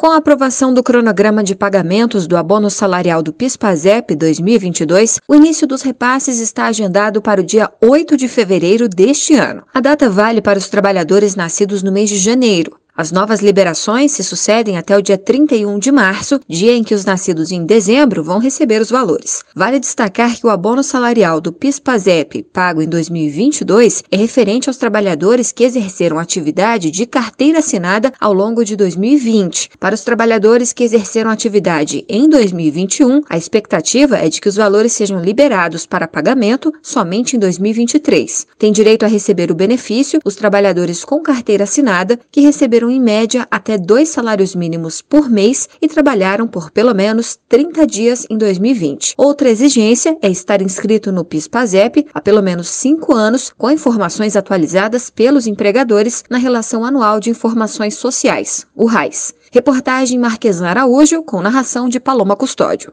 [0.00, 5.66] Com a aprovação do cronograma de pagamentos do abono salarial do PIS/PASEP 2022, o início
[5.66, 9.62] dos repasses está agendado para o dia 8 de fevereiro deste ano.
[9.74, 12.79] A data vale para os trabalhadores nascidos no mês de janeiro.
[13.00, 17.06] As novas liberações se sucedem até o dia 31 de março, dia em que os
[17.06, 19.42] nascidos em dezembro vão receber os valores.
[19.56, 25.50] Vale destacar que o abono salarial do PIS/PASEP, pago em 2022, é referente aos trabalhadores
[25.50, 29.70] que exerceram atividade de carteira assinada ao longo de 2020.
[29.80, 34.92] Para os trabalhadores que exerceram atividade em 2021, a expectativa é de que os valores
[34.92, 38.46] sejam liberados para pagamento somente em 2023.
[38.58, 43.46] Tem direito a receber o benefício os trabalhadores com carteira assinada que receberam em média
[43.50, 49.14] até dois salários mínimos por mês e trabalharam por pelo menos 30 dias em 2020.
[49.16, 55.10] Outra exigência é estar inscrito no PIS/PASEP há pelo menos cinco anos, com informações atualizadas
[55.10, 59.34] pelos empregadores na Relação Anual de Informações Sociais, o RAIS.
[59.52, 62.88] Reportagem Marquesan Araújo, com narração de Paloma Custódio.